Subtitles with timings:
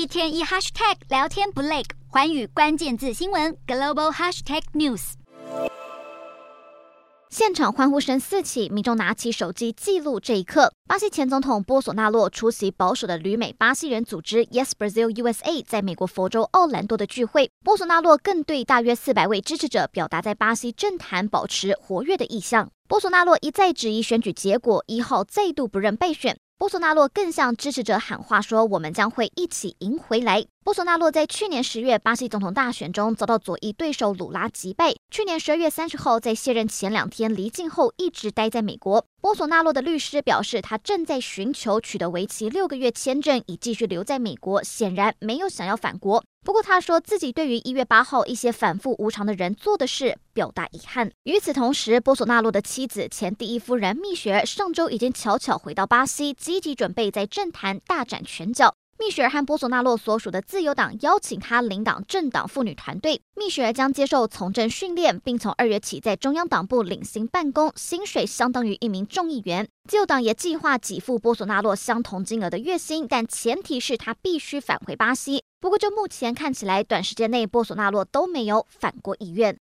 [0.00, 5.12] 一天一 hashtag 聊天不累，寰宇关键字新闻 global hashtag news。
[7.28, 10.72] 现场欢呼声四起，民众拿起手机记录这一刻。
[10.88, 17.50] 巴西前总统波索纳洛出席保守的旅美巴西人组织 Yes Brazil USA 在美国佛州奥兰多的聚会。
[17.62, 22.70] 波索纳洛更对大约四百位支持者表达在巴西政坛保持活跃的意向。
[22.88, 26.38] 波索纳洛一再质疑选举结果，一号再度不认备选。
[26.60, 34.94] 波索纳洛更向支持者喊话说：“我们将会一起赢回来。”波索纳洛在去年十月巴西总统大选中遭到左翼对手鲁拉击败。
[35.10, 39.04] 去年十二月三十号，在卸任前两天离境后，一直待在美国。
[39.20, 46.22] 波索纳洛的律师表示，他正在寻求取得为期六个月签证，以继续留在美国，显然没有想要返国。
[46.44, 51.10] 不过，他说自己对于一月八号一些反复无常的人做的事表达遗憾。
[51.24, 58.72] 与此同时，波索纳洛的妻子前第一夫人蜜雪儿上周已经悄悄回到巴西，积极准备在政坛大展拳脚。
[59.00, 63.18] 蜜雪儿和波索纳洛所属的自由党邀请她领导政党妇女团队。
[63.34, 69.66] 蜜雪儿将接受从政训练，并从二月起在中央党部领薪办公，薪水相当于一名众议员。
[69.88, 75.42] 自由党也计划给付波索纳洛相同金额的月薪，但前提是他必须返回巴西。
[75.58, 79.58] 不过，就目前看起来，短时间内波索纳洛都没有返国意愿。